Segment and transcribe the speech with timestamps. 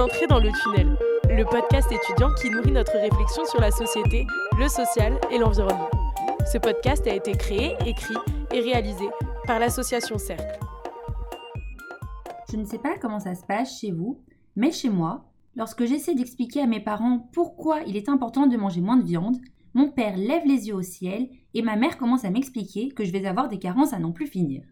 [0.00, 0.96] entrez dans le tunnel,
[1.28, 4.26] le podcast étudiant qui nourrit notre réflexion sur la société,
[4.58, 5.90] le social et l'environnement.
[6.50, 8.16] Ce podcast a été créé, écrit
[8.52, 9.04] et réalisé
[9.46, 10.58] par l'association Cercle.
[12.50, 14.22] Je ne sais pas comment ça se passe chez vous,
[14.56, 18.80] mais chez moi, lorsque j'essaie d'expliquer à mes parents pourquoi il est important de manger
[18.80, 19.36] moins de viande,
[19.74, 23.12] mon père lève les yeux au ciel et ma mère commence à m'expliquer que je
[23.12, 24.62] vais avoir des carences à n'en plus finir.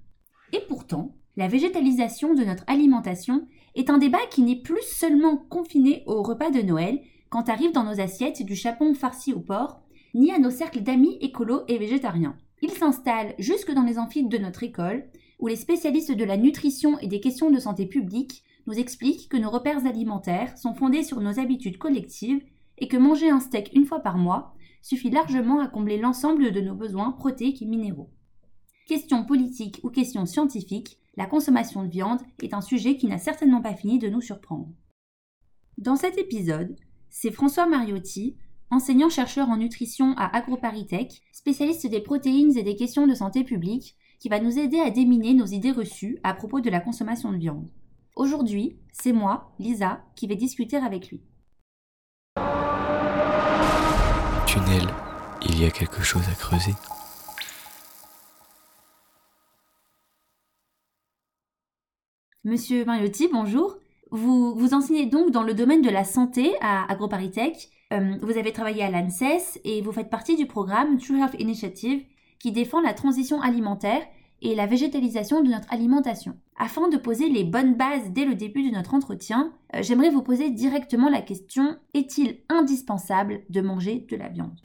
[0.54, 3.46] Et pourtant, la végétalisation de notre alimentation
[3.78, 7.00] est un débat qui n'est plus seulement confiné au repas de Noël,
[7.30, 9.80] quand arrive dans nos assiettes du chapon farci au porc,
[10.14, 12.36] ni à nos cercles d'amis écolos et végétariens.
[12.60, 15.04] Il s'installe jusque dans les amphithéâtres de notre école,
[15.38, 19.36] où les spécialistes de la nutrition et des questions de santé publique nous expliquent que
[19.36, 22.42] nos repères alimentaires sont fondés sur nos habitudes collectives
[22.78, 26.60] et que manger un steak une fois par mois suffit largement à combler l'ensemble de
[26.60, 28.10] nos besoins protéiques et minéraux.
[28.86, 33.60] Question politique ou question scientifique, la consommation de viande est un sujet qui n'a certainement
[33.60, 34.68] pas fini de nous surprendre.
[35.76, 36.76] Dans cet épisode,
[37.10, 38.36] c'est François Mariotti,
[38.70, 44.28] enseignant-chercheur en nutrition à AgroParisTech, spécialiste des protéines et des questions de santé publique, qui
[44.28, 47.68] va nous aider à déminer nos idées reçues à propos de la consommation de viande.
[48.14, 51.20] Aujourd'hui, c'est moi, Lisa, qui vais discuter avec lui.
[54.46, 54.86] Tunnel,
[55.42, 56.74] il y a quelque chose à creuser.
[62.48, 63.76] Monsieur Mariotti, bonjour.
[64.10, 67.68] Vous, vous enseignez donc dans le domaine de la santé à AgroParisTech.
[67.92, 72.04] Euh, vous avez travaillé à l'ANSES et vous faites partie du programme True Health Initiative
[72.38, 74.00] qui défend la transition alimentaire
[74.40, 76.38] et la végétalisation de notre alimentation.
[76.56, 80.22] Afin de poser les bonnes bases dès le début de notre entretien, euh, j'aimerais vous
[80.22, 84.58] poser directement la question est-il indispensable de manger de la viande?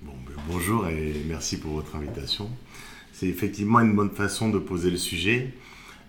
[0.00, 0.12] Ben,
[0.48, 2.48] Bonjour et merci pour votre invitation.
[3.12, 5.52] C'est effectivement une bonne façon de poser le sujet.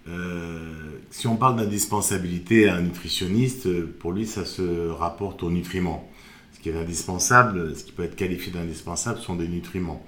[0.07, 3.67] Euh, si on parle d'indispensabilité à un nutritionniste,
[3.99, 6.09] pour lui, ça se rapporte aux nutriments.
[6.53, 10.05] Ce qui est indispensable, ce qui peut être qualifié d'indispensable, sont des nutriments.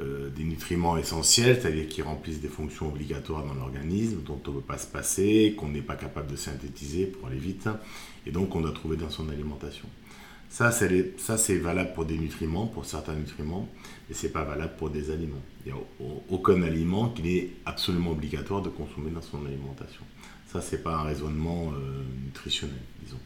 [0.00, 4.56] Euh, des nutriments essentiels, c'est-à-dire qui remplissent des fonctions obligatoires dans l'organisme, dont on ne
[4.56, 7.68] peut pas se passer, qu'on n'est pas capable de synthétiser pour aller vite,
[8.24, 9.88] et donc on doit trouver dans son alimentation.
[10.50, 13.68] Ça, c'est valable pour des nutriments, pour certains nutriments,
[14.08, 15.42] mais ce n'est pas valable pour des aliments.
[15.64, 15.82] Il n'y a
[16.30, 20.02] aucun aliment qu'il est absolument obligatoire de consommer dans son alimentation.
[20.50, 23.18] Ça, ce n'est pas un raisonnement euh, nutritionnel, disons.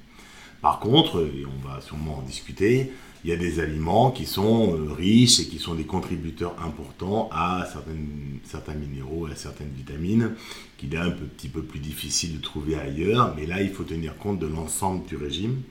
[0.60, 2.92] Par contre, et on va sûrement en discuter,
[3.24, 7.28] il y a des aliments qui sont euh, riches et qui sont des contributeurs importants
[7.32, 7.68] à
[8.44, 10.34] certains minéraux, à certaines vitamines,
[10.78, 13.34] qu'il est un petit peu plus difficile de trouver ailleurs.
[13.36, 15.62] Mais là, il faut tenir compte de l'ensemble du régime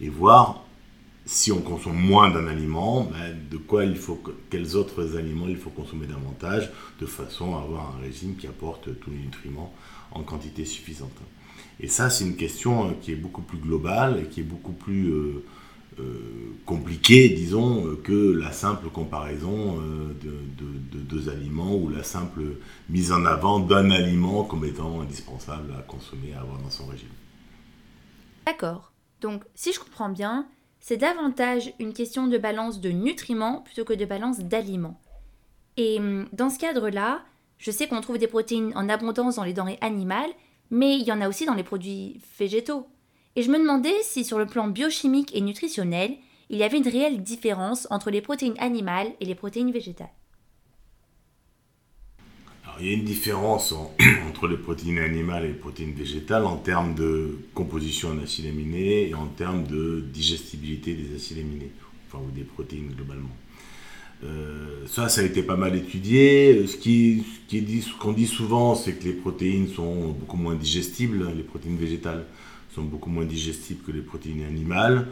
[0.00, 0.64] et voir
[1.30, 4.20] si on consomme moins d'un aliment, ben, de quoi il faut,
[4.50, 8.98] quels autres aliments il faut consommer davantage, de façon à avoir un régime qui apporte
[8.98, 9.72] tous les nutriments
[10.10, 11.16] en quantité suffisante.
[11.78, 14.72] Et ça, c'est une question euh, qui est beaucoup plus globale et qui est beaucoup
[14.72, 15.44] plus euh,
[16.00, 16.02] euh,
[16.66, 20.32] compliquée, disons, que la simple comparaison de,
[20.94, 22.42] deux aliments ou la simple
[22.88, 27.08] mise en avant d'un aliment comme étant indispensable à consommer, à avoir dans son régime.
[28.46, 28.90] D'accord.
[29.20, 30.48] Donc, si je comprends bien,
[30.80, 34.98] c'est davantage une question de balance de nutriments plutôt que de balance d'aliments.
[35.76, 37.22] Et hum, dans ce cadre-là,
[37.58, 40.30] je sais qu'on trouve des protéines en abondance dans les denrées animales,
[40.70, 42.86] mais il y en a aussi dans les produits végétaux.
[43.36, 46.16] Et je me demandais si sur le plan biochimique et nutritionnel,
[46.48, 50.10] il y avait une réelle différence entre les protéines animales et les protéines végétales.
[52.80, 53.74] Il y a une différence
[54.28, 59.08] entre les protéines animales et les protéines végétales en termes de composition en acides aminés
[59.10, 61.70] et en termes de digestibilité des acides aminés,
[62.08, 63.30] enfin ou des protéines globalement.
[64.24, 66.66] Euh, ça, ça a été pas mal étudié.
[66.66, 67.24] Ce qui,
[67.98, 72.26] qu'on dit, dit souvent, c'est que les protéines sont beaucoup moins digestibles, les protéines végétales
[72.74, 75.06] sont beaucoup moins digestibles que les protéines animales.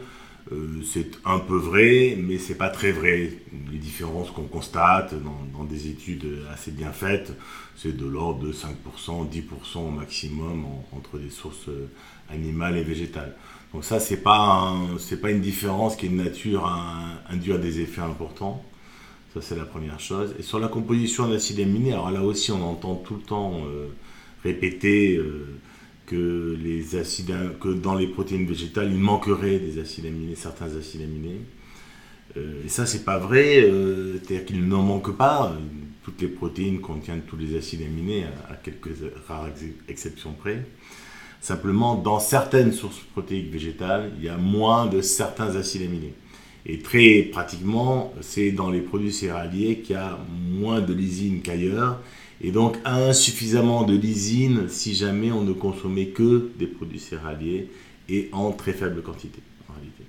[0.51, 3.31] Euh, c'est un peu vrai, mais c'est pas très vrai.
[3.71, 5.13] Les différences qu'on constate
[5.53, 7.33] dans, des études assez bien faites,
[7.75, 11.87] c'est de l'ordre de 5%, 10% au maximum entre des sources euh,
[12.29, 13.35] animales et végétales.
[13.73, 14.75] Donc ça, c'est pas
[15.21, 18.63] pas une différence qui est de nature à induire des effets importants.
[19.33, 20.33] Ça, c'est la première chose.
[20.39, 23.87] Et sur la composition d'acides aminés, alors là aussi, on entend tout le temps euh,
[24.43, 25.19] répéter
[26.09, 31.03] que, les acides, que dans les protéines végétales, il manquerait des acides aminés, certains acides
[31.03, 31.41] aminés.
[32.35, 35.55] Euh, et ça, c'est pas vrai, euh, c'est-à-dire qu'il n'en manque pas.
[36.03, 38.95] Toutes les protéines contiennent tous les acides aminés, à, quelques
[39.27, 39.49] rares
[39.87, 40.65] exceptions près.
[41.41, 46.13] Simplement, dans certaines sources protéiques végétales, il y a moins de certains acides aminés.
[46.65, 50.19] Et très pratiquement, c'est dans les produits céréaliers qu'il y a
[50.49, 52.01] moins de lysine qu'ailleurs
[52.41, 57.69] et donc insuffisamment de lysine si jamais on ne consommait que des produits céréaliers
[58.07, 60.03] et en très faible quantité, en réalité.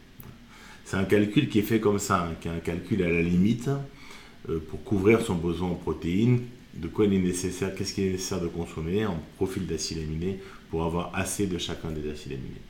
[0.85, 3.23] C'est un calcul qui est fait comme ça, hein, qui est un calcul à la
[3.23, 3.69] limite
[4.49, 6.41] euh, pour couvrir son besoin en protéines,
[6.75, 10.41] de quoi il est nécessaire, qu'est-ce qu'il est nécessaire de consommer en profil d'acides aminés
[10.71, 12.63] pour avoir assez de chacun des acides aminés.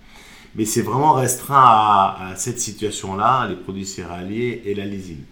[0.55, 5.25] Mais c'est vraiment restreint à, cette situation-là, les produits céréaliers et la lysine.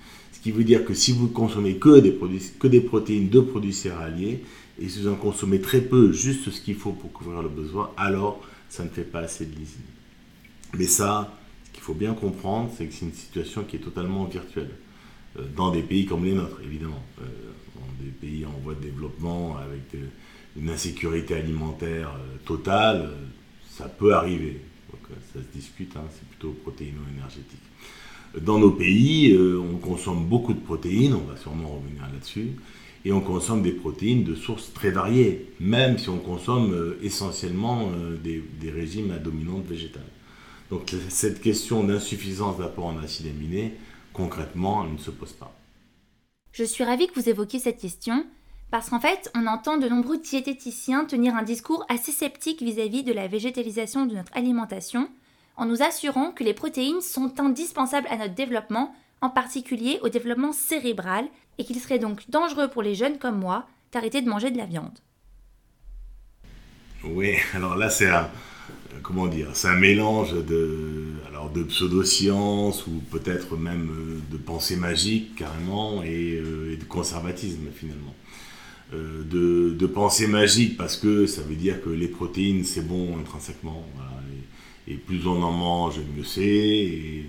[0.49, 3.75] Qui veut dire que si vous consommez que des, produits, que des protéines de produits
[3.75, 4.43] céréaliers,
[4.81, 7.91] et si vous en consommez très peu, juste ce qu'il faut pour couvrir le besoin,
[7.99, 8.41] alors
[8.71, 9.83] ça ne fait pas assez de lysine.
[10.79, 11.37] Mais ça,
[11.67, 14.71] ce qu'il faut bien comprendre, c'est que c'est une situation qui est totalement virtuelle.
[15.39, 17.05] Euh, dans des pays comme les nôtres, évidemment.
[17.21, 17.25] Euh,
[17.75, 20.03] dans des pays en voie de développement, avec
[20.57, 23.11] une insécurité alimentaire euh, totale,
[23.69, 24.63] ça peut arriver.
[25.35, 27.61] ça se discute, hein, c'est plutôt protéino-énergétique.
[28.41, 32.51] Dans nos pays, on consomme beaucoup de protéines, on va sûrement revenir là-dessus,
[33.05, 37.91] et on consomme des protéines de sources très variées, même si on consomme essentiellement
[38.23, 40.03] des, des, régimes à dominante végétale.
[40.71, 43.73] Donc cette question d'insuffisance d'apport en acides aminés,
[44.13, 45.55] concrètement, elle ne se pose pas.
[46.53, 48.27] Je suis ravie que vous évoquiez cette question,
[48.71, 53.13] parce qu'en fait, on entend de nombreux diététiciens tenir un discours assez sceptique vis-à-vis de
[53.13, 55.09] la végétalisation de notre alimentation,
[55.59, 60.53] en nous assurant que les protéines sont indispensables à notre développement, en particulier au développement
[60.53, 61.27] cérébral,
[61.59, 64.67] et qu'il serait donc dangereux pour les jeunes comme moi d'arrêter de manger de la
[64.67, 64.99] viande.
[67.05, 68.29] Oui, alors là c'est un,
[69.03, 74.77] comment dire, c'est un mélange de, alors de pseudosciences ou peut-être même euh, de pensée
[74.77, 78.15] magique carrément et, euh, de conservatisme finalement.
[78.95, 83.19] Euh, de, de, pensée magique parce que ça veut dire que les protéines c'est bon
[83.19, 83.85] intrinsèquement
[84.89, 87.25] et, plus on en mange mieux c'est.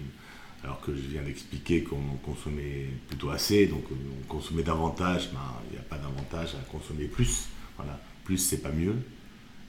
[0.64, 5.40] Alors que je viens d'expliquer qu'on consommait plutôt assez donc on consommait davantage ben,
[5.70, 7.48] il n'y a pas d'avantage à consommer plus.
[7.78, 8.00] Voilà.
[8.26, 8.96] Plus c'est pas mieux.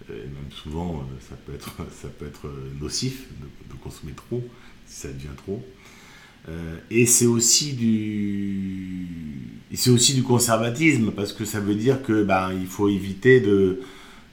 [0.08, 4.42] Et même souvent, euh, ça peut être, ça peut être euh, nocif de, consommer trop,
[4.86, 5.64] si ça devient trop.
[6.48, 9.06] Euh, et c'est aussi du,
[9.74, 13.80] c'est aussi du conservatisme parce que ça veut dire que ben, il faut éviter de,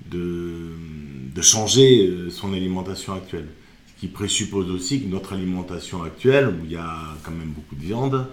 [0.09, 3.47] de, changer son alimentation actuelle.
[3.87, 7.75] Ce qui présuppose aussi que notre alimentation actuelle, où il y a quand même beaucoup
[7.75, 8.27] de viande,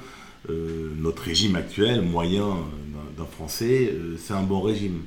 [0.48, 2.56] notre régime actuel moyen
[3.16, 5.02] d'un Français, c'est un bon régime.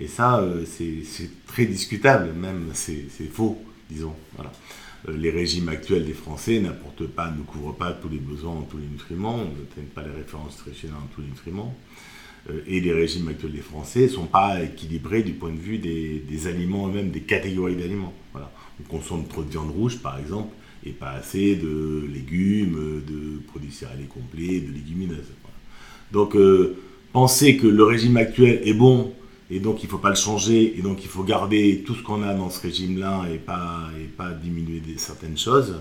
[0.00, 3.60] Et ça, euh, c'est très discutable, même c'est faux,
[3.90, 4.14] disons.
[4.38, 8.78] Euh, les régimes actuels des Français n'apportent pas, ne couvrent pas tous les besoins tous
[8.78, 11.76] les nutriments, ne tiennent pas les références nutritionnelles en tous les nutriments.
[12.50, 15.78] Euh, et les régimes actuels des Français ne sont pas équilibrés du point de vue
[15.78, 18.14] des, aliments eux-mêmes, des catégories d'aliments.
[18.32, 18.50] Voilà.
[18.80, 20.54] On consomme trop de viande rouge, par exemple,
[20.84, 25.32] et pas assez de légumes, de produits céréaliers complets, de légumineuses.
[26.12, 26.36] Donc,
[27.12, 29.12] penser que le régime actuel est bon
[29.50, 32.02] et donc il ne faut pas le changer, et donc il faut garder tout ce
[32.02, 35.80] qu'on a dans ce régime-là et pas, et pas diminuer certaines choses,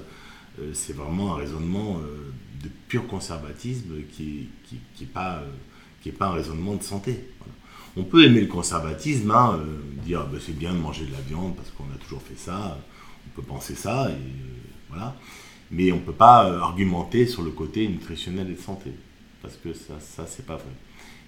[0.60, 2.32] euh, c'est vraiment un raisonnement euh,
[2.64, 5.44] de pur conservatisme qui n'est qui, pas,
[6.06, 7.20] euh, pas un raisonnement de santé.
[7.96, 9.60] On peut aimer le conservatisme, hein,
[10.06, 12.78] dire bah, c'est bien de manger de la viande parce qu'on a toujours fait ça,
[13.26, 14.16] on peut penser ça, et,
[14.90, 15.16] voilà.
[15.72, 18.92] mais on ne peut pas argumenter sur le côté nutritionnel et de santé,
[19.42, 20.72] parce que ça, ça c'est pas vrai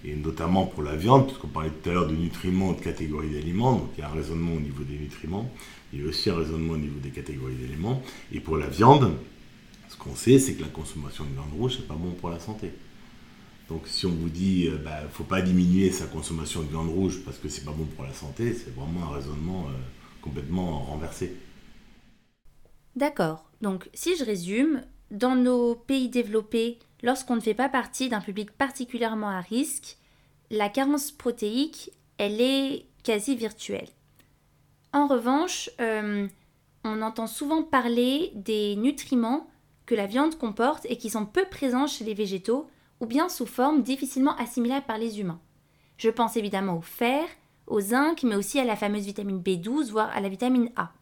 [0.04, 3.72] et notamment pour la viande, puisqu'on parlait tout à l'heure de nutriments, de catégories d'aliments,
[3.72, 5.50] donc il y a un raisonnement au niveau des nutriments,
[5.92, 9.12] il y a aussi un raisonnement au niveau des catégories d'aliments, et pour la viande,
[9.88, 12.40] ce qu'on sait, c'est que la consommation de viande rouge, c'est pas bon pour la
[12.40, 12.70] santé.
[13.70, 16.68] Donc si on vous dit, il euh, ne bah, faut pas diminuer sa consommation de
[16.68, 19.72] viande rouge parce que c'est pas bon pour la santé, c'est vraiment un raisonnement euh,
[20.20, 21.36] complètement renversé.
[22.96, 23.48] D'accord.
[23.62, 28.50] Donc si je résume, dans nos pays développés, lorsqu'on ne fait pas partie d'un public
[28.50, 29.98] particulièrement à risque,
[30.50, 33.88] la carence protéique, elle est quasi virtuelle.
[34.92, 36.26] En revanche, euh,
[36.82, 39.48] on entend souvent parler des nutriments
[39.86, 42.68] que la viande comporte et qui sont peu présents chez les végétaux
[43.00, 45.40] ou bien sous forme difficilement assimilable par les humains.
[45.96, 47.24] Je pense évidemment au fer,
[47.66, 50.92] au zinc, mais aussi à la fameuse vitamine B12, voire à la vitamine A.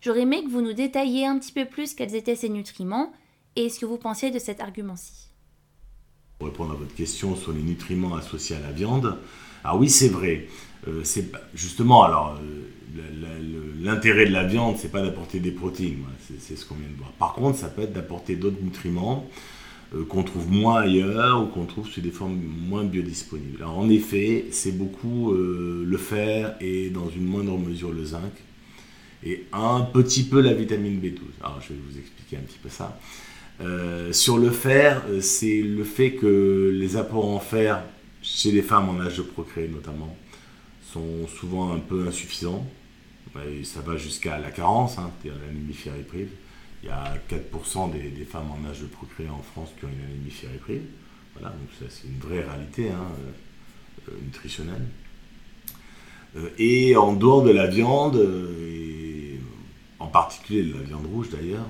[0.00, 3.12] J'aurais aimé que vous nous détailliez un petit peu plus quels étaient ces nutriments
[3.56, 5.30] et ce que vous pensiez de cet argument-ci.
[6.38, 9.18] Pour répondre à votre question sur les nutriments associés à la viande,
[9.64, 10.46] ah oui, c'est vrai.
[10.86, 12.70] Euh, c'est justement, alors, euh,
[13.80, 16.04] l'intérêt de la viande, c'est pas d'apporter des protéines,
[16.38, 17.10] c'est ce qu'on vient de voir.
[17.12, 19.28] Par contre, ça peut être d'apporter d'autres nutriments
[19.94, 22.38] euh, qu'on trouve moins ailleurs ou qu'on trouve sous des formes
[22.68, 23.58] moins biodisponibles.
[23.62, 28.32] Alors, en effet, c'est beaucoup le fer et dans une moindre mesure le zinc
[29.24, 31.18] et un petit peu la vitamine B12.
[31.42, 32.98] Alors, je vais vous expliquer un petit peu ça.
[33.60, 37.82] Euh, sur le fer, euh, c'est le fait que les apports en fer
[38.22, 40.14] chez les femmes en âge de procréer notamment
[40.92, 42.66] sont souvent un peu insuffisants.
[43.64, 45.40] ça va jusqu'à la carence, hein, c'est-à-dire.
[46.82, 50.04] Il y a 4% des, femmes en âge de procréer en France qui ont une
[50.04, 50.82] anémie ferriprive.
[51.34, 53.06] Voilà, donc ça c'est une vraie réalité hein,
[54.08, 54.86] euh, nutritionnelle.
[56.36, 59.40] Euh, et en dehors de la viande, et
[59.98, 61.66] en particulier de la viande rouge d'ailleurs,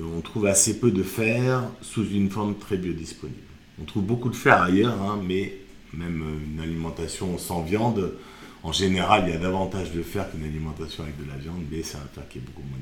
[0.00, 3.38] on trouve assez peu de fer sous une forme très biodisponible.
[3.80, 5.58] On trouve beaucoup de fer ailleurs, hein, mais
[5.92, 6.22] même
[6.52, 8.12] une alimentation sans viande,
[8.62, 11.82] en général, il y a davantage de fer qu'une alimentation avec de la viande, mais
[11.82, 12.78] c'est un fer qui est beaucoup moins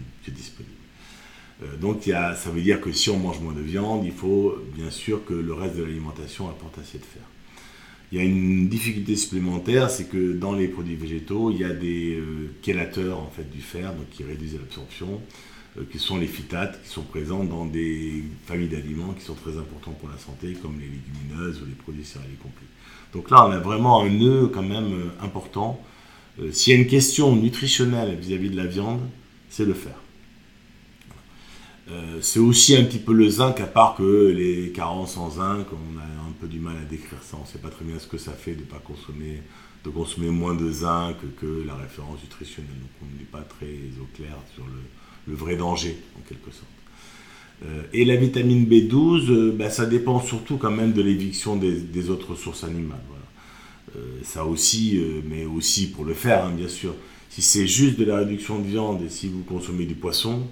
[1.62, 4.90] Euh, donc ça veut dire que si on mange moins de viande, il faut bien
[4.90, 7.22] sûr que le reste de l'alimentation apporte assez de fer.
[8.12, 11.70] Il y a une difficulté supplémentaire, c'est que dans les produits végétaux, il y a
[11.70, 15.20] des euh, chélateurs en fait, du fer, donc qui réduisent l'absorption.
[15.76, 19.58] Euh, qui sont les phytates, qui sont présents dans des familles d'aliments qui sont très
[19.58, 22.68] importants pour la santé, comme les légumineuses ou les produits céréaliers complets.
[23.12, 25.82] Donc là, on a vraiment un nœud quand même euh, important.
[26.52, 29.00] S'il y a une question nutritionnelle vis-à-vis de la viande,
[29.48, 29.94] c'est le fer.
[32.20, 35.98] C'est aussi un petit peu le zinc, à part que les carences en zinc, on
[35.98, 37.36] a un peu du mal à décrire ça.
[37.38, 39.42] On ne sait pas très bien ce que ça fait de pas consommer,
[39.84, 42.72] de consommer moins de zinc que la référence nutritionnelle.
[42.80, 46.68] Donc on n'est pas très au clair sur le, vrai danger, en quelque sorte.
[47.66, 52.10] Euh, et la vitamine B12, euh, bah, ça dépend surtout quand même de l'éviction des,
[52.10, 52.98] autres sources animales.
[53.96, 56.94] Euh, ça aussi, mais aussi pour le faire, hein, bien sûr.
[57.30, 60.42] Si c'est juste de la réduction de viande et si vous consommez du poisson,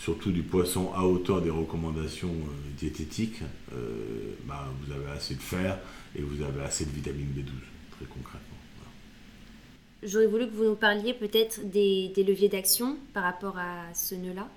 [0.00, 2.34] surtout du poisson à hauteur des recommandations
[2.78, 3.40] diététiques,
[4.46, 5.78] bah, vous avez assez de fer
[6.16, 7.50] et vous avez assez de vitamine B12,
[7.96, 8.50] très concrètement.
[10.02, 14.48] J'aurais voulu que vous nous parliez peut-être des, leviers d'action par rapport à ce nœud-là.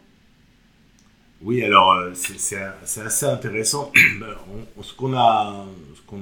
[1.42, 2.56] Oui, alors euh, c'est
[3.02, 3.92] assez intéressant.
[4.20, 4.28] Ben,
[4.82, 5.66] ce qu'on a,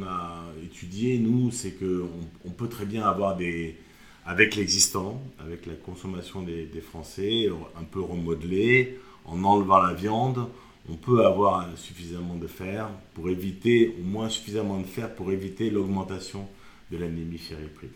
[0.04, 2.10] a, étudié, nous, c'est qu'on
[2.46, 3.78] on peut très bien avoir des,
[4.26, 7.48] avec l'existant, avec la consommation des, des, Français,
[7.80, 10.48] un peu remodelé, en enlevant la viande,
[10.90, 15.70] on peut avoir suffisamment de fer pour éviter, au moins suffisamment de fer pour éviter
[15.70, 16.48] l'augmentation
[16.92, 17.92] de l'anémie ferriprive.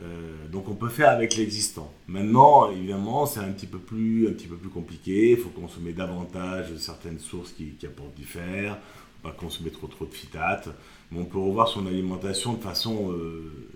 [0.00, 1.92] Euh, donc on peut faire avec l'existant.
[2.06, 5.32] Maintenant, évidemment, c'est un petit peu plus, un petit peu plus compliqué.
[5.32, 8.78] Il faut consommer davantage certaines sources qui, apportent du fer.
[9.22, 10.68] Pas consommer trop trop de phytates.
[11.10, 13.70] Mais on peut revoir son alimentation de façon euh,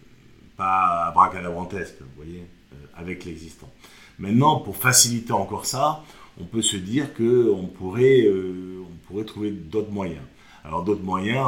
[0.56, 3.70] pas abracadabrantesque, vous voyez, euh, avec l'existant.
[4.18, 6.04] Maintenant, pour faciliter encore ça,
[6.40, 10.22] on peut se dire qu'on pourrait, on pourrait trouver d'autres moyens.
[10.64, 11.44] Alors d'autres moyens,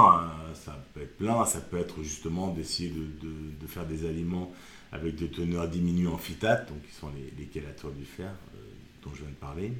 [0.54, 4.52] ça peut être plein, ça peut être justement d'essayer de, faire des aliments
[4.92, 8.58] avec des teneurs diminuées en phytate, donc qui sont les, les du fer euh,
[9.02, 9.72] dont je viens de parler.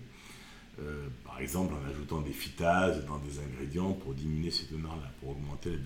[0.81, 5.31] Euh, par exemple en ajoutant des phytases dans des ingrédients pour diminuer ces teneurs-là, pour
[5.31, 5.77] augmenter la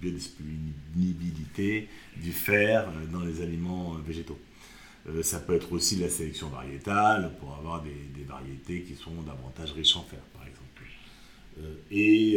[0.00, 4.38] biodisponibilité du fer euh, dans les aliments végétaux.
[5.22, 9.72] Ça peut être aussi la sélection variétale pour avoir des, des, variétés qui sont davantage
[9.72, 10.82] riches en fer, par exemple.
[11.90, 12.36] et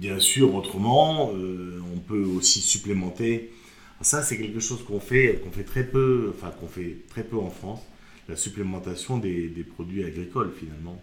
[0.00, 3.52] bien sûr, autrement, euh, on peut aussi supplémenter.
[4.00, 7.36] Ça, c'est quelque chose qu'on fait, qu'on fait très peu, enfin qu'on fait très peu
[7.36, 7.80] en France,
[8.28, 11.00] la supplémentation des, produits agricoles finalement,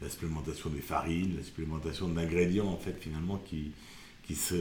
[0.00, 3.72] la supplémentation des farines, la supplémentation d'ingrédients en fait finalement qui,
[4.22, 4.54] qui se,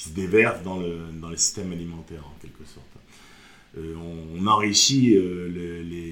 [0.00, 2.86] qui se déversent dans le, dans le système alimentaire en quelque sorte.
[3.76, 3.94] Euh,
[4.34, 5.46] on, enrichit euh,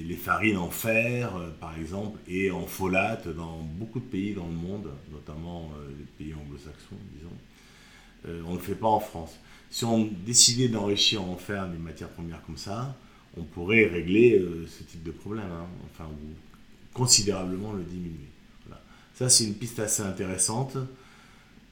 [0.05, 4.45] les, farines en fer, euh, par exemple, et en folate dans beaucoup de pays dans
[4.45, 8.43] le monde, notamment les pays anglo-saxons, disons.
[8.45, 9.39] on ne le fait pas en France.
[9.71, 12.95] Si on décidait d'enrichir en fer des matières premières comme ça,
[13.37, 15.65] on pourrait régler ce type de problème, hein.
[15.91, 16.33] enfin, ou
[16.93, 18.29] considérablement le diminuer.
[19.15, 20.77] Ça, c'est une piste assez intéressante.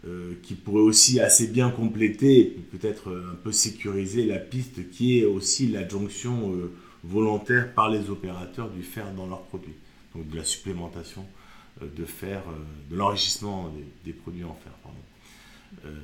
[0.06, 5.26] Euh, qui pourrait aussi assez bien compléter, peut-être un peu sécuriser la piste qui est
[5.26, 6.72] aussi l'adjonction euh,
[7.04, 9.74] volontaire par les opérateurs du fer dans leurs produits.
[10.14, 11.26] Donc de la supplémentation
[11.82, 12.44] euh, de fer,
[12.92, 13.74] de l'enrichissement
[14.06, 14.72] des, produits en fer.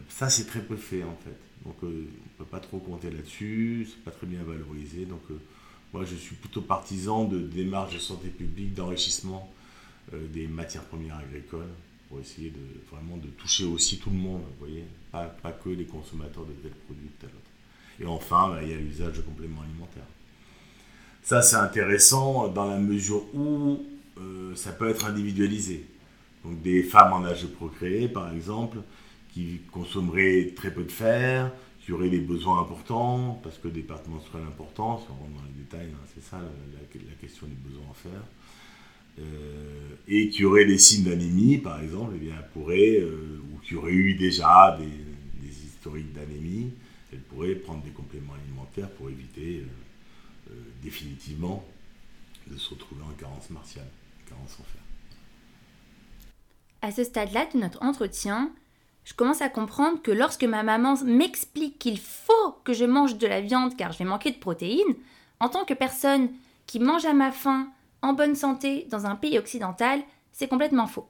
[0.10, 1.38] ça, c'est très peu fait en fait.
[1.64, 2.04] Donc on ne
[2.40, 5.06] peut pas trop compter là-dessus, c'est pas très bien valorisé.
[5.06, 5.22] Donc
[5.94, 9.54] moi, je suis plutôt partisan de démarches de santé publique, d'enrichissement
[10.12, 11.70] des matières premières agricoles
[12.14, 12.60] pour essayer de,
[12.92, 16.52] vraiment de toucher aussi tout le monde, vous voyez, pas, pas que les consommateurs de
[16.62, 18.00] tel produit ou tel autre.
[18.00, 20.04] Et enfin, bah, il y a l'usage de compléments alimentaires.
[21.24, 23.84] Ça, c'est intéressant dans la mesure où
[24.20, 25.88] euh, ça peut être individualisé.
[26.44, 28.78] Donc des femmes en âge de procréer, par exemple,
[29.34, 31.52] qui consommeraient très peu de fer,
[31.84, 35.48] qui auraient des besoins importants, parce que des pertes menstruelles importantes, si on rentre dans
[35.48, 38.22] les détails, hein, c'est ça la, la, question des besoins en fer.
[39.20, 43.76] Euh, et qui aurait des signes d'anémie, par exemple, eh bien, pourrait, euh, ou qui
[43.76, 46.72] aurait eu déjà des, historiques d'anémie,
[47.12, 49.66] elle pourrait prendre des compléments alimentaires pour éviter
[50.82, 51.66] définitivement
[52.48, 53.88] de se retrouver en carence martiale,
[54.30, 54.82] carence en fer.
[56.82, 58.52] À ce stade-là de notre entretien,
[59.06, 63.28] je commence à comprendre que lorsque ma maman m'explique qu'il faut que je mange de
[63.28, 64.96] la viande car je vais manquer de protéines,
[65.40, 66.30] en tant que personne
[66.68, 67.68] qui mange à ma faim,
[68.04, 71.08] en bonne santé, dans un pays occidental, c'est complètement faux.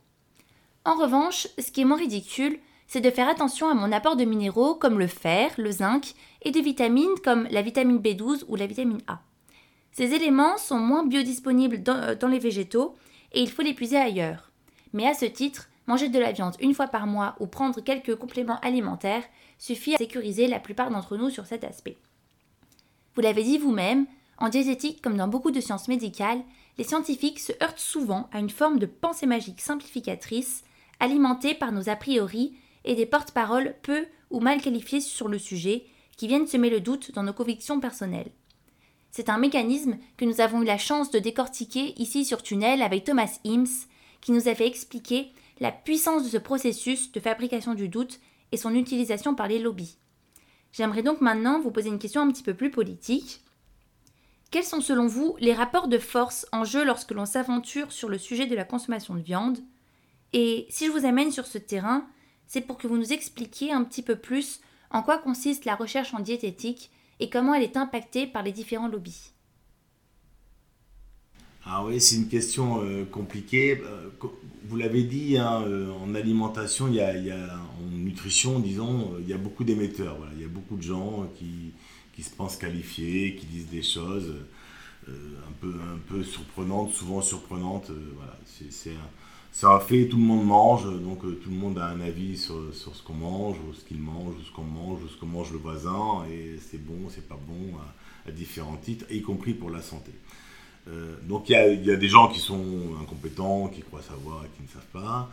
[0.85, 4.25] En revanche, ce qui est moins ridicule, c'est de faire attention à mon apport de
[4.25, 8.67] minéraux comme le fer, le zinc et de vitamines comme la vitamine B12 ou la
[8.67, 9.19] vitamine A.
[9.91, 12.95] Ces éléments sont moins biodisponibles dans, dans les végétaux
[13.31, 14.51] et il faut les puiser ailleurs.
[14.91, 18.15] Mais à ce titre, manger de la viande une fois par mois ou prendre quelques
[18.15, 19.23] compléments alimentaires
[19.57, 21.97] suffit à sécuriser la plupart d'entre nous sur cet aspect.
[23.15, 24.05] Vous l'avez dit vous-même,
[24.37, 26.41] en diététique comme dans beaucoup de sciences médicales,
[26.77, 30.63] les scientifiques se heurtent souvent à une forme de pensée magique simplificatrice,
[30.99, 35.85] alimentée par nos a priori et des porte-paroles peu ou mal qualifiés sur le sujet,
[36.17, 38.31] qui viennent semer le doute dans nos convictions personnelles.
[39.11, 43.03] C'est un mécanisme que nous avons eu la chance de décortiquer ici sur Tunnel avec
[43.03, 43.85] Thomas Hims,
[44.21, 48.19] qui nous avait expliqué la puissance de ce processus de fabrication du doute
[48.51, 49.97] et son utilisation par les lobbies.
[50.71, 53.42] J'aimerais donc maintenant vous poser une question un petit peu plus politique.
[54.53, 58.19] Quels sont selon vous les rapports de force en jeu lorsque l'on s'aventure sur le
[58.19, 59.57] sujet de la consommation de viande?
[60.31, 62.05] Et si je vous amène sur ce terrain,
[62.45, 64.59] c'est pour que vous nous expliquiez un petit peu plus
[64.91, 68.87] en quoi consiste la recherche en diététique et comment elle est impactée par les différents
[68.87, 69.31] lobbies.
[71.65, 73.81] Ah oui, c'est une question euh, compliquée.
[73.83, 74.11] Euh,
[74.65, 80.19] vous l'avez dit, hein, euh, en alimentation, en nutrition, disons, il y a beaucoup d'émetteurs.
[80.35, 81.73] Il y a beaucoup de gens qui,
[82.15, 84.33] qui, se pensent qualifiés, qui disent des choses
[85.07, 87.91] un, peu, un peu surprenantes, souvent surprenantes.
[88.15, 88.37] voilà.
[89.51, 92.73] C'est un, fait, tout le monde mange, donc tout le monde a un avis sur,
[92.73, 95.25] sur ce qu'on mange, ou ce qu'il mange, ou ce qu'on mange, ou ce que
[95.25, 97.77] mange le voisin, et c'est bon, c'est pas bon,
[98.27, 100.11] à différents titres, y compris pour la santé.
[100.89, 102.65] Euh, donc il y, a, des gens qui sont
[103.01, 105.29] incompétents, qui croient savoir et qui ne savent pas.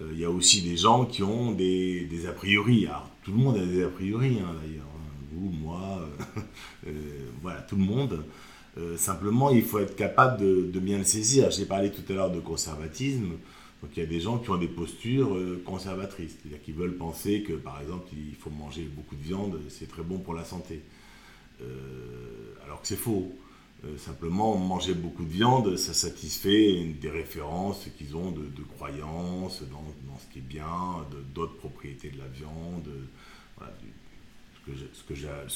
[0.00, 2.86] Euh, il y a aussi des gens qui ont des, a priori.
[2.86, 4.86] Alors, tout le monde a des a priori, hein, d'ailleurs.
[5.32, 6.08] Vous, moi,
[6.86, 6.90] euh,
[7.42, 8.24] voilà, tout le monde.
[8.96, 11.50] simplement, il faut être capable de, bien le saisir.
[11.50, 13.32] J'ai parlé tout à l'heure de conservatisme.
[13.82, 17.42] Donc il y a des gens qui ont des postures conservatrices, c'est-à-dire qui veulent penser
[17.42, 20.82] que, par exemple, il faut manger beaucoup de viande, c'est très bon pour la santé.
[22.64, 23.32] alors que c'est faux.
[23.86, 30.18] Euh, simplement, manger beaucoup de viande, ça satisfait des références qu'ils ont de, croyances dans,
[30.18, 32.88] ce qui est bien, d'autres propriétés de la viande,
[34.70, 35.04] que je, ce,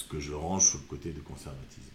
[0.08, 1.90] que ce, je, range sur le côté de conservatisme.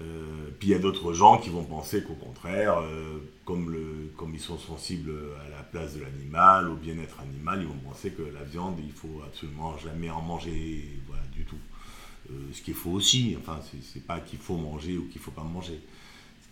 [0.00, 3.76] Euh, puis il y a d'autres gens qui vont penser qu'au contraire, euh, comme,
[4.16, 5.12] comme ils sont sensibles
[5.44, 8.92] à la place de l'animal, au bien-être animal, ils vont penser que la viande, il
[8.92, 11.58] faut absolument jamais en manger voilà, du tout.
[12.30, 15.42] Euh, ce qu'il faut aussi, enfin, c'est pas qu'il faut manger ou qu'il faut pas
[15.42, 15.80] manger.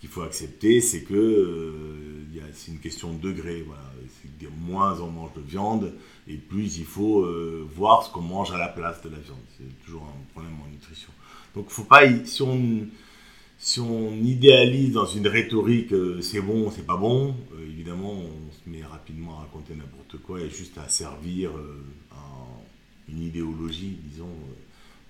[0.00, 3.62] Qu'il faut accepter, c'est que euh, c'est une question de degré.
[3.62, 3.82] Voilà.
[4.60, 5.94] Moins on mange de viande,
[6.28, 9.38] et plus il faut euh, voir ce qu'on mange à la place de la viande.
[9.56, 11.10] C'est toujours un problème en nutrition.
[11.54, 12.86] Donc, faut pas, si on,
[13.58, 17.34] si on idéalise dans une rhétorique c'est bon, c'est pas bon,
[17.66, 21.50] évidemment, on se met rapidement à raconter n'importe quoi et juste à servir
[23.08, 24.34] une idéologie, disons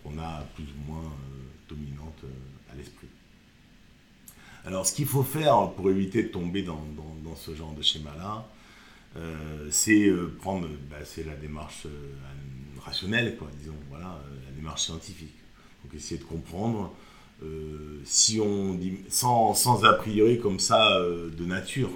[0.03, 3.09] qu'on a plus ou moins euh, dominante euh, à l'esprit.
[4.69, 6.79] Alors, ce qu'il faut faire pour éviter de tomber dans,
[7.37, 8.47] ce genre de schéma-là,
[9.17, 11.87] euh, c'est prendre, bah, la démarche
[12.85, 15.35] rationnelle, quoi, disons, voilà, la démarche scientifique.
[15.83, 16.93] Donc, essayer de comprendre
[18.05, 21.91] si on dit, sans, sans, a priori comme ça de nature.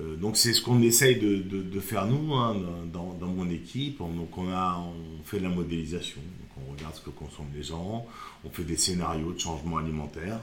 [0.00, 2.56] Euh, donc c'est ce qu'on essaye de, faire nous hein,
[2.92, 4.00] dans, mon équipe.
[4.00, 7.52] On, donc on, a, on fait de la modélisation, donc on regarde ce que consomment
[7.54, 8.06] les gens,
[8.44, 10.40] on fait des scénarios de changement alimentaire.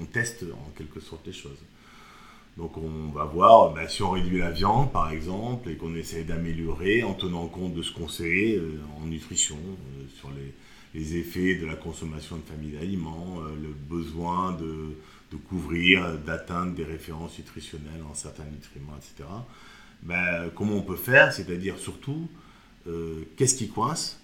[0.00, 1.58] On teste en quelque sorte les choses.
[2.56, 6.24] Donc on va voir ben, si on réduit la viande par exemple et qu'on essaie
[6.24, 11.54] d'améliorer en tenant compte de ce qu'on sait euh, en nutrition, euh, sur les, effets
[11.54, 18.14] de la consommation de familles d'aliments, le besoin de couvrir, d'atteindre des références nutritionnelles en
[18.14, 19.28] certains nutriments, etc.
[20.02, 22.28] Ben, comment on peut faire C'est-à-dire surtout,
[22.86, 24.20] euh, qu'est-ce qui coince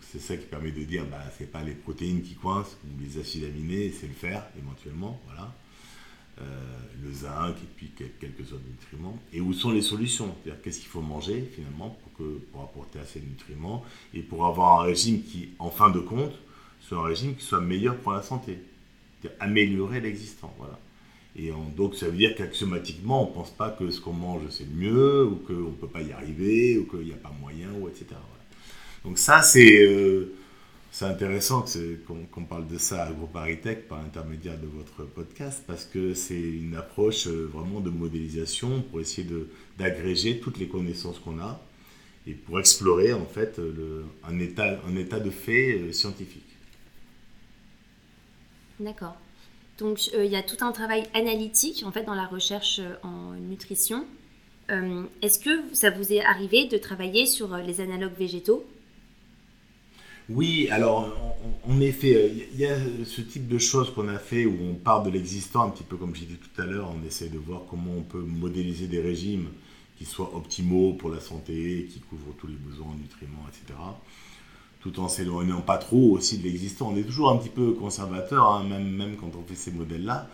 [0.00, 3.00] C'est ça qui permet de dire, ben, ce n'est pas les protéines qui coincent, ou
[3.00, 5.54] les acides aminés, c'est le fer éventuellement, voilà.
[6.40, 6.44] Euh,
[7.00, 9.16] le zinc et puis quelques autres nutriments.
[9.32, 10.34] Et où sont les solutions?
[10.42, 14.84] C'est-à-dire qu'est-ce qu'il faut manger finalement pour, apporter assez de nutriments et pour avoir un
[14.84, 16.34] régime qui, en fin de compte,
[16.80, 18.58] soit un régime qui soit meilleur pour la santé
[19.40, 20.52] améliorer l'existant.
[20.58, 20.78] Voilà.
[21.36, 24.68] Et donc ça veut dire qu'axiomatiquement, on ne pense pas que ce qu'on mange c'est
[24.68, 27.88] mieux, ou qu'on ne peut pas y arriver, ou qu'il n'y a pas moyen, ou
[27.88, 28.06] etc.
[29.04, 30.34] Donc ça, c'est euh,
[31.02, 31.64] intéressant
[32.06, 36.74] qu'on parle de ça à GroupeAritech par l'intermédiaire de votre podcast, parce que c'est une
[36.74, 39.28] approche euh, vraiment de modélisation pour essayer
[39.78, 41.60] d'agréger toutes les connaissances qu'on a
[42.26, 43.60] et pour explorer en fait
[44.26, 46.42] un, état, un état de fait euh, scientifique.
[48.80, 49.16] D'accord.
[49.78, 54.06] Donc il y a tout un travail analytique en fait dans la recherche en nutrition.
[54.68, 58.64] Est-ce que ça vous est arrivé de travailler sur les analogues végétaux?
[60.30, 61.12] Oui, alors
[61.68, 65.02] en, effet, il y a ce type de choses qu'on a fait où on part
[65.02, 67.62] de l'existant, un petit peu comme j'ai dit tout à l'heure, on essaie de voir
[67.68, 69.48] comment on peut modéliser des régimes
[69.98, 73.78] qui soient optimaux pour la santé, qui couvrent tous les besoins en nutriments, etc.
[74.80, 76.90] Tout en s'éloignant pas trop aussi de l'existant.
[76.92, 80.28] On est toujours un petit peu conservateur, hein, même, même quand on fait ces modèles-là,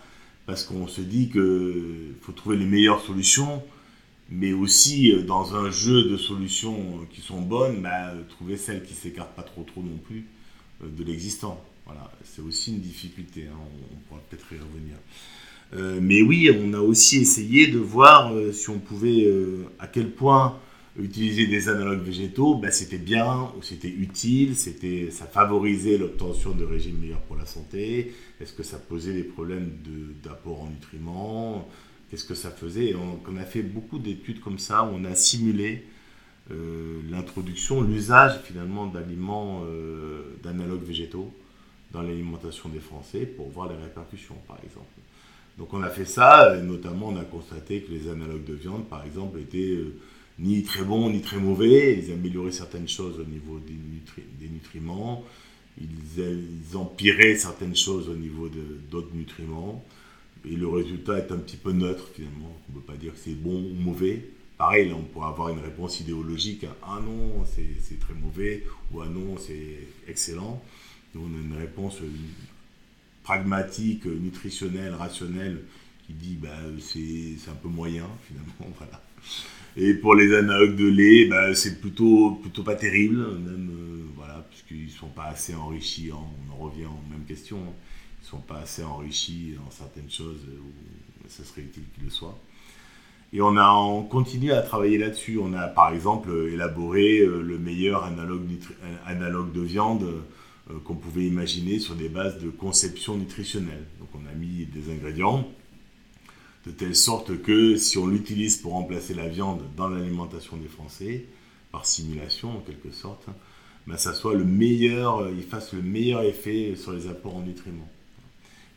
[0.45, 3.61] parce qu'on se dit qu'il faut trouver les meilleures solutions
[4.31, 8.83] mais aussi euh, dans un jeu de solutions euh, qui sont bonnes, bah, trouver celles
[8.83, 10.25] qui s'écartent pas trop trop non plus
[10.81, 11.61] euh, de l'existant.
[11.85, 15.99] Voilà, c'est aussi une difficulté, hein, on, pourra peut-être y revenir.
[16.01, 19.27] mais oui, on a aussi essayé de voir si on pouvait,
[19.79, 20.57] à quel point
[20.97, 26.63] utiliser des analogues végétaux, bah, c'était bien ou c'était utile, c'était, ça favorisait l'obtention de
[26.63, 29.71] régimes meilleurs pour la santé, est-ce que ça posait des problèmes
[30.23, 31.67] d'apport en nutriments?
[32.11, 32.93] Qu'est-ce que ça faisait.
[32.93, 35.85] on, a fait beaucoup d'études comme ça, on a simulé
[36.51, 41.33] euh, l'introduction, l'usage finalement d'aliments, euh, d'analogues végétaux
[41.93, 44.87] dans l'alimentation des Français pour voir les répercussions, par exemple.
[45.57, 49.05] Donc on a fait ça, notamment on a constaté que les analogues de viande, par
[49.05, 49.95] exemple, étaient euh,
[50.39, 51.97] ni très bons ni très mauvais.
[52.03, 55.23] Ils amélioraient certaines choses au niveau des, nutriments,
[55.79, 58.49] ils, empiraient certaines choses au niveau
[58.89, 59.85] d'autres nutriments.
[60.45, 62.57] Et le résultat est un petit peu neutre finalement.
[62.69, 64.29] On ne peut pas dire que c'est bon ou mauvais.
[64.57, 66.65] Pareil, on pourrait avoir une réponse idéologique.
[66.83, 68.63] Ah non, c'est très mauvais.
[68.91, 70.63] Ou ah non, c'est excellent.
[71.13, 72.09] Nous, on a une réponse euh,
[73.23, 75.63] pragmatique, nutritionnelle, rationnelle,
[76.05, 76.49] qui dit bah,
[76.79, 78.75] c'est un peu moyen finalement.
[79.77, 84.85] Et pour les analogues de lait, bah, c'est plutôt, pas terrible, même, euh, voilà, puisqu'ils
[84.85, 86.11] ne sont pas assez enrichis.
[86.11, 87.63] on en revient aux mêmes questions
[88.21, 92.37] ne sont pas assez enrichis dans certaines choses où ça serait utile qu'ils le soient.
[93.33, 95.39] Et on, a, on continue à travailler là-dessus.
[95.41, 98.41] On a par exemple élaboré euh, le meilleur analogue,
[99.05, 103.85] analogue de viande euh, qu'on pouvait imaginer sur des bases de conception nutritionnelle.
[103.99, 105.47] Donc on a mis des ingrédients
[106.65, 111.25] de telle sorte que si on l'utilise pour remplacer la viande dans l'alimentation des Français,
[111.71, 113.25] par simulation en quelque sorte,
[113.87, 117.89] ben ça soit le meilleur, il fasse le meilleur effet sur les apports en nutriments.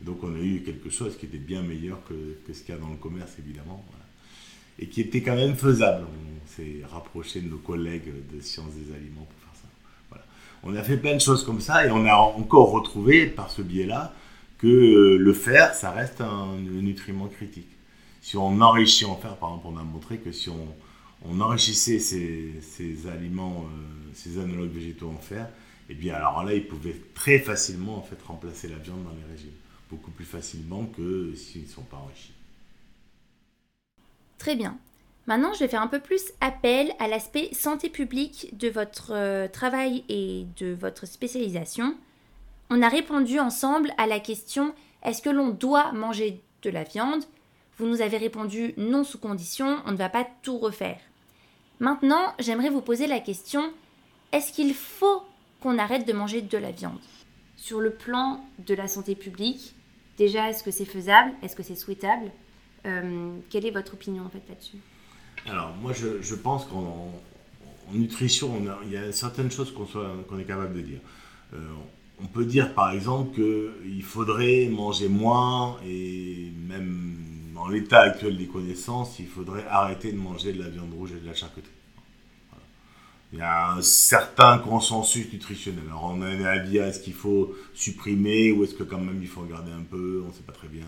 [0.01, 2.81] Donc on a eu quelque chose qui était bien meilleur que, ce qu'il y a
[2.81, 3.83] dans le commerce, évidemment.
[4.77, 6.05] Et qui était quand même faisable.
[6.05, 10.25] On s'est rapproché de nos collègues de sciences des aliments pour faire ça.
[10.63, 13.61] On a fait plein de choses comme ça et on a encore retrouvé par ce
[13.61, 14.13] biais-là
[14.57, 17.67] que euh, le fer, ça reste un, nutriment critique.
[18.21, 23.07] Si on enrichit en fer, par exemple, on a montré que si on, enrichissait ces,
[23.07, 25.45] aliments, euh, ces analogues végétaux en fer,
[25.87, 29.11] et eh bien alors là, ils pouvaient très facilement en fait remplacer la viande dans
[29.11, 29.51] les régimes
[29.95, 32.33] beaucoup plus facilement que s'ils ne sont pas enrichis.
[34.37, 34.77] Très bien.
[35.27, 39.47] Maintenant, je vais faire un peu plus appel à l'aspect santé publique de votre euh,
[39.47, 41.95] travail et de votre spécialisation.
[42.69, 47.23] On a répondu ensemble à la question est-ce que l'on doit manger de la viande?
[47.77, 50.99] Vous nous avez répondu non sous condition, on ne va pas tout refaire.
[51.79, 53.71] Maintenant, j'aimerais vous poser la question
[54.31, 55.23] est-ce qu'il faut
[55.61, 56.99] qu'on arrête de manger de la viande?
[57.55, 59.74] Sur le plan de la santé publique,
[60.17, 61.31] Déjà, est-ce que c'est faisable?
[61.41, 62.31] Est-ce que c'est souhaitable?
[62.85, 64.77] Euh, Quelle est votre opinion en fait là-dessus?
[65.47, 67.11] Alors, moi, je, pense qu'en
[67.91, 68.53] nutrition,
[68.85, 70.99] il y a certaines choses qu'on est capable de dire.
[71.53, 71.57] Euh,
[72.21, 77.17] on peut dire par exemple qu'il faudrait manger moins et même
[77.57, 81.19] en l'état actuel des connaissances, il faudrait arrêter de manger de la viande rouge et
[81.19, 81.71] de la charcuterie
[83.35, 85.83] il y a un certain consensus nutritionnel.
[85.89, 89.27] Alors on est à dire est-ce qu'il faut supprimer ou est-ce que quand même il
[89.27, 90.85] faut regarder un peu, on ne sait pas très bien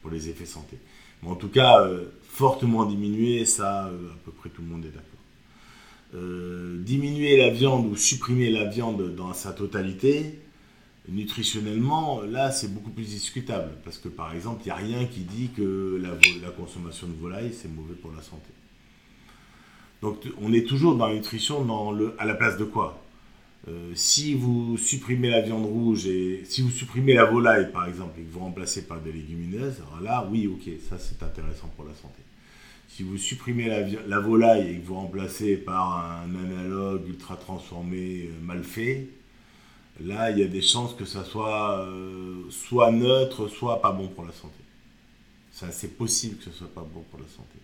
[0.00, 0.78] pour les effets santé.
[1.22, 4.86] Mais en tout cas, euh, fortement diminuer, ça, euh, à peu près tout le monde
[4.86, 5.04] est d'accord.
[6.14, 10.38] Euh, diminuer la viande ou supprimer la viande dans sa totalité,
[11.06, 13.72] nutritionnellement, là, c'est beaucoup plus discutable.
[13.84, 16.00] Parce que par exemple, il n'y a rien qui dit que
[16.42, 18.48] la consommation de volaille, c'est mauvais pour la santé.
[20.02, 21.66] Donc on est toujours dans la nutrition
[22.18, 23.02] à la place de quoi?
[23.68, 28.20] Euh, Si vous supprimez la viande rouge et si vous supprimez la volaille par exemple
[28.20, 31.84] et que vous remplacez par des légumineuses, alors là oui ok, ça c'est intéressant pour
[31.84, 32.22] la santé.
[32.88, 38.30] Si vous supprimez la, la, volaille et que vous remplacez par un analogue ultra transformé
[38.42, 39.08] mal fait,
[40.00, 41.86] là, il y a des chances que ça soit
[42.50, 44.54] soit neutre, soit pas bon pour la santé.
[45.52, 47.58] C'est possible que ce soit pas bon pour la santé.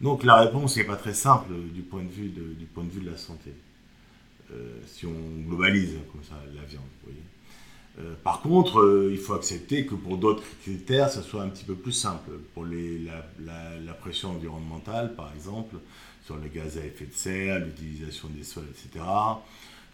[0.00, 2.90] Donc la réponse n'est pas très simple du point de vue de, du point de,
[2.90, 3.52] vue de la santé.
[4.52, 5.14] Euh, si on
[5.46, 6.82] globalise comme ça la viande.
[8.00, 11.64] Euh, par contre, euh, il faut accepter que pour d'autres critères, ça soit un petit
[11.64, 12.32] peu plus simple.
[12.52, 15.76] Pour les, la, pression environnementale, par exemple,
[16.26, 19.04] sur les gaz à effet de serre, l'utilisation des sols, etc.,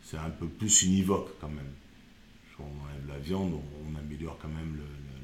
[0.03, 1.71] c'est un peu plus univoque quand même.
[2.59, 4.79] On enlève la viande, on, améliore quand même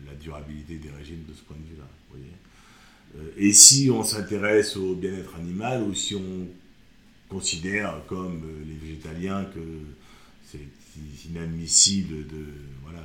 [0.07, 1.85] la durabilité des régimes de ce point de vue-là.
[2.15, 2.19] Euh,
[3.37, 6.49] et si on s'intéresse au bien-être animal ou si on
[7.29, 9.61] considère comme euh, les végétaliens que
[10.45, 10.61] c'est
[11.29, 12.45] inadmissible de,
[12.83, 13.01] voilà,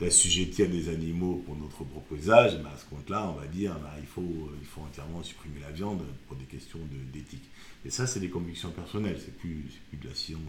[0.00, 3.90] d'assujettir des animaux pour notre propre usage, ben, à ce compte-là, on va dire ben,
[4.00, 6.80] il, faut, il faut entièrement supprimer la viande pour des questions
[7.12, 7.48] d'éthique.
[7.84, 10.40] Et ça, c'est des convictions personnelles, c'est plus, plus de la science.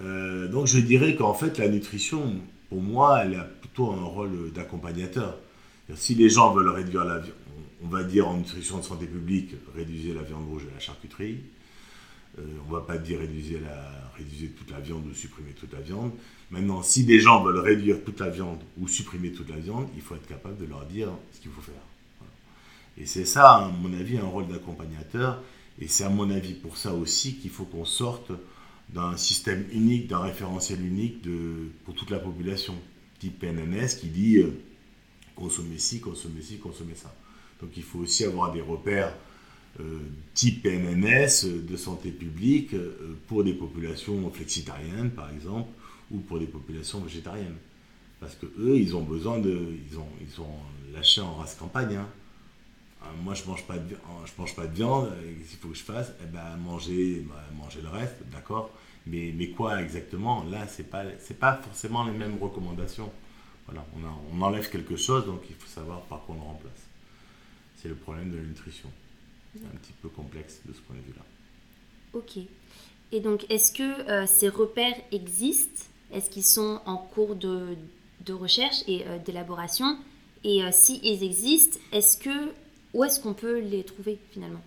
[0.00, 4.52] Euh, donc je dirais qu'en fait, la nutrition, pour moi, elle a plutôt un rôle
[4.52, 5.38] d'accompagnateur.
[5.94, 7.34] Si les gens veulent réduire la viande,
[7.82, 11.40] on va dire en nutrition de santé publique, réduisez la viande rouge et la charcuterie.
[12.38, 13.60] Euh, on ne va pas dire réduisez,
[14.56, 16.12] toute la viande ou supprimer toute la viande.
[16.50, 20.02] Maintenant, si des gens veulent réduire toute la viande ou supprimer toute la viande, il
[20.02, 21.74] faut être capable de leur dire ce qu'il faut faire.
[22.96, 25.42] Et c'est ça, à mon avis, un rôle d'accompagnateur.
[25.80, 28.32] Et c'est à mon avis pour ça aussi qu'il faut qu'on sorte
[28.90, 31.26] d'un système unique, d'un référentiel unique
[31.84, 32.74] pour toute la population,
[33.18, 34.52] type PNNS qui dit euh,
[35.34, 37.14] consommer ci, consommer ci, consommer ça.
[37.60, 39.14] Donc il faut aussi avoir des repères
[39.80, 40.00] euh,
[40.34, 45.70] type PNNS de santé publique euh, pour des populations flexitariennes par exemple
[46.10, 47.56] ou pour des populations végétariennes.
[48.22, 49.74] Parce que eux, ils ont besoin de.
[49.90, 51.96] Ils ont, ils ont lâché en race campagne.
[51.96, 52.06] Hein.
[53.02, 55.10] Euh, moi, je mange, pas de, je mange pas de viande.
[55.38, 56.12] Qu'est-ce qu'il faut que je fasse?
[56.22, 58.70] Eh ben, manger, bah, manger le reste, d'accord.
[59.08, 60.44] Mais, mais quoi exactement?
[60.44, 61.02] Là, ce n'est pas,
[61.40, 63.10] pas forcément les mêmes recommandations.
[63.66, 63.86] Voilà,
[64.32, 66.88] on, enlève quelque chose, donc il faut savoir par quoi on le remplace.
[67.76, 68.88] C'est le problème de la nutrition.
[69.54, 71.24] C'est un petit peu complexe de ce point de vue-là.
[72.14, 72.38] Ok.
[73.12, 75.84] Et donc, est-ce que euh, ces repères existent?
[76.12, 77.76] Est-ce qu'ils sont en cours de,
[78.30, 79.98] recherche et euh, d'élaboration?
[80.44, 82.52] Et euh, si ils existent, est-ce que
[82.94, 84.62] où est-ce qu'on peut les trouver finalement?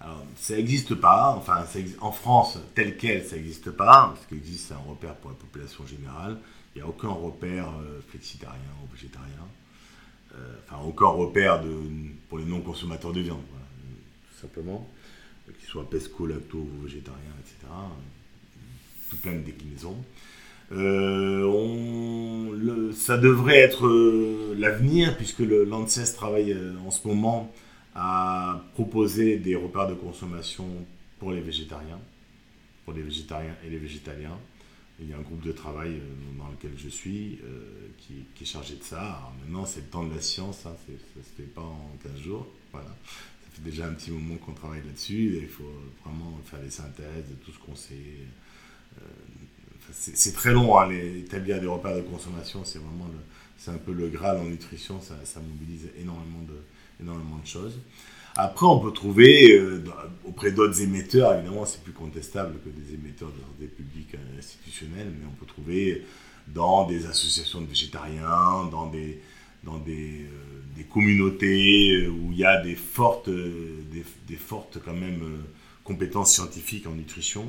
[0.00, 1.64] Alors, ça n'existe pas, enfin,
[2.00, 5.86] en France, tel quel, ça n'existe pas, parce qu'il existe un repère pour la population
[5.86, 6.38] générale.
[6.74, 7.68] Il n'y a aucun repère
[8.08, 9.46] flexitarien ou végétarien.
[10.36, 11.60] Euh, enfin encore repère
[12.28, 13.42] pour les non-consommateurs de viande,
[14.30, 14.88] tout simplement,
[15.58, 17.72] qu'ils soient pesco, lacto, végétariens, etc.
[19.08, 19.96] Tout plein de déclinaisons.
[20.72, 27.52] Euh, on, ça devrait être euh, l'avenir, puisque l'ANSES travaille en ce moment
[27.94, 30.66] à proposer des repères de consommation
[31.18, 32.00] pour les végétariens,
[32.84, 34.38] pour les végétariens et les végétaliens.
[35.00, 38.46] Il y a un groupe de travail euh, dans lequel je suis euh, qui, est
[38.46, 39.32] chargé de ça.
[39.40, 42.20] Maintenant, c'est le temps de la science, hein, ça ne se fait pas en 15
[42.20, 42.46] jours.
[42.70, 42.88] Voilà.
[42.88, 45.38] Ça fait déjà un petit moment qu'on travaille là-dessus.
[45.40, 45.72] Il faut
[46.04, 47.94] vraiment faire les synthèses de tout ce qu'on sait.
[48.98, 49.04] Euh,
[49.92, 53.10] c'est très long, hein, établir des repères de consommation, c'est vraiment
[53.58, 56.54] c'est un peu le Graal en nutrition, ça mobilise énormément de,
[57.00, 57.78] énormément de choses.
[58.36, 59.82] Après, on peut trouver euh,
[60.24, 65.26] auprès d'autres émetteurs, évidemment, c'est plus contestable que des émetteurs de santé publique institutionnels, mais
[65.26, 66.04] on peut trouver
[66.46, 69.20] dans des associations de végétariens, dans des,
[69.64, 75.36] dans des, euh, communautés où il y a des fortes, des, fortes quand même euh,
[75.84, 77.44] compétences scientifiques en nutrition.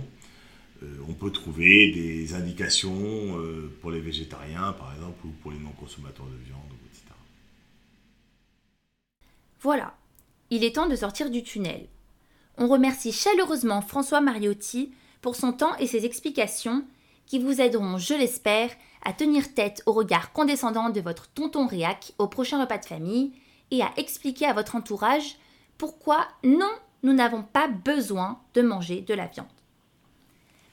[1.08, 3.38] on peut trouver des indications
[3.80, 6.72] pour les végétariens, par exemple, ou pour les non-consommateurs de viande.
[9.62, 9.94] Voilà,
[10.50, 11.88] il est temps de sortir du tunnel.
[12.58, 16.84] On remercie chaleureusement François Mariotti pour son temps et ses explications
[17.28, 18.72] qui vous aideront, je l'espère,
[19.06, 23.34] à tenir tête au regard condescendant de votre tonton réac au prochain repas de famille
[23.70, 25.38] et à expliquer à votre entourage
[25.78, 26.72] pourquoi non,
[27.04, 29.46] nous n'avons pas besoin de manger de la viande.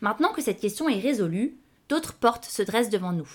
[0.01, 1.59] Maintenant que cette question est résolue,
[1.91, 3.31] d'autres portes se dressent devant nous.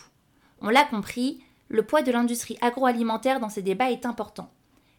[0.61, 4.49] On l'a compris, le poids de l'industrie agroalimentaire dans ces débats est important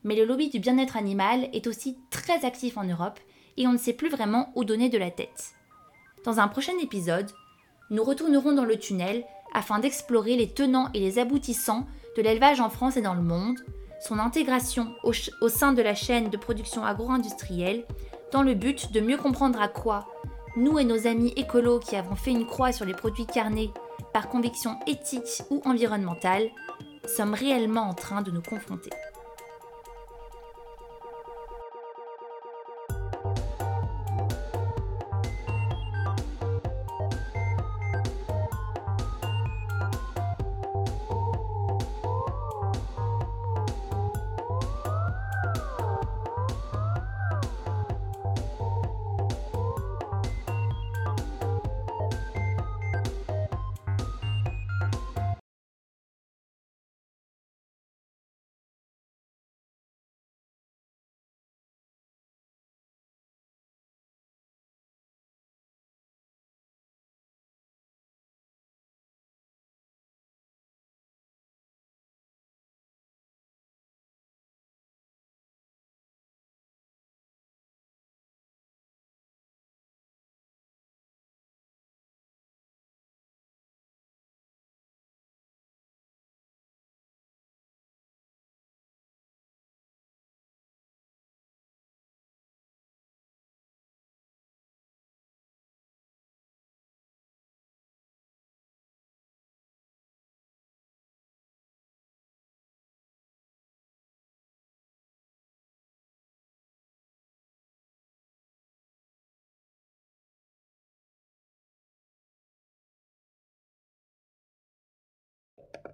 [0.04, 3.18] mais le lobby du bien-être animal est aussi très actif en Europe
[3.56, 5.54] et on ne sait plus vraiment où donner de la tête.
[6.24, 7.30] Dans un prochain épisode,
[7.90, 11.86] nous retournerons dans le tunnel afin d'explorer les tenants et les aboutissants
[12.16, 13.58] de l'élevage en France et dans le monde,
[14.00, 17.84] son intégration au, sein de la chaîne de production agro-industrielle,
[18.32, 20.06] dans le but de mieux comprendre à quoi
[20.56, 23.72] nous et nos amis écolos qui avons fait une croix sur les produits carnés
[24.12, 26.48] par conviction éthique ou environnementale
[27.06, 28.90] sommes réellement en train de nous confronter.